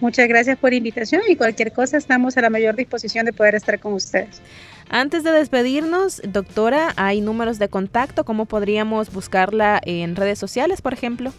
[0.00, 3.54] Muchas gracias por la invitación y cualquier cosa estamos a la mayor disposición de poder
[3.54, 4.42] estar con ustedes.
[4.90, 8.24] Antes de despedirnos, doctora, ¿hay números de contacto?
[8.24, 11.32] ¿Cómo podríamos buscarla en redes sociales, por ejemplo?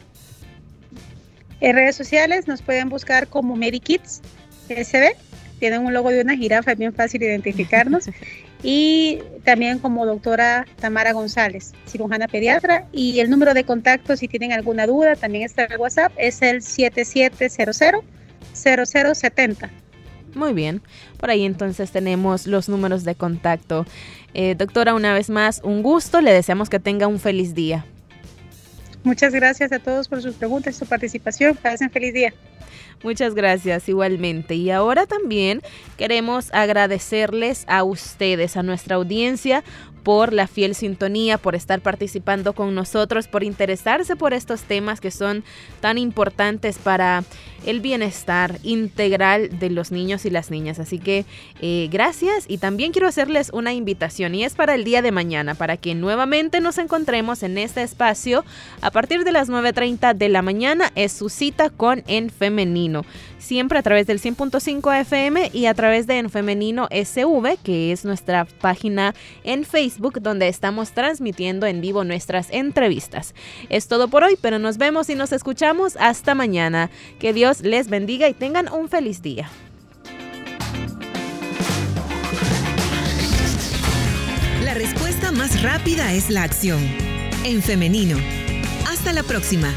[1.61, 4.21] En redes sociales nos pueden buscar como MediKids
[4.69, 5.15] SB.
[5.59, 8.09] Tienen un logo de una jirafa, es bien fácil identificarnos.
[8.63, 12.85] y también como doctora Tamara González, cirujana pediatra.
[12.91, 16.61] Y el número de contacto, si tienen alguna duda, también está el WhatsApp, es el
[18.65, 19.69] 7700-0070.
[20.35, 20.81] Muy bien,
[21.17, 23.85] por ahí entonces tenemos los números de contacto.
[24.33, 27.85] Eh, doctora, una vez más, un gusto, le deseamos que tenga un feliz día.
[29.03, 31.55] Muchas gracias a todos por sus preguntas y su participación.
[31.55, 32.33] Pasen feliz día.
[33.03, 34.55] Muchas gracias igualmente.
[34.55, 35.61] Y ahora también
[35.97, 39.63] queremos agradecerles a ustedes, a nuestra audiencia,
[40.07, 45.11] por la fiel sintonía, por estar participando con nosotros, por interesarse por estos temas que
[45.11, 45.43] son
[45.81, 47.25] tan importantes para
[47.65, 50.79] el bienestar integral de los niños y las niñas.
[50.79, 51.25] Así que
[51.59, 55.55] eh, gracias y también quiero hacerles una invitación y es para el día de mañana,
[55.55, 58.45] para que nuevamente nos encontremos en este espacio
[58.79, 60.89] a partir de las 9.30 de la mañana.
[60.95, 63.03] Es su cita con En Femenino
[63.47, 68.03] siempre a través del 100.5 FM y a través de En Femenino SV, que es
[68.03, 69.63] nuestra página en
[69.97, 73.33] Facebook donde estamos transmitiendo en vivo nuestras entrevistas.
[73.69, 76.91] Es todo por hoy, pero nos vemos y nos escuchamos hasta mañana.
[77.17, 79.49] Que Dios les bendiga y tengan un feliz día.
[84.63, 86.79] La respuesta más rápida es la acción.
[87.43, 88.17] En femenino.
[88.87, 89.73] Hasta la próxima.